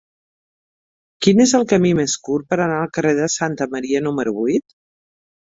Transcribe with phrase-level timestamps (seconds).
[1.25, 4.77] Quin és el camí més curt per anar al carrer de Santa Maria número vuit?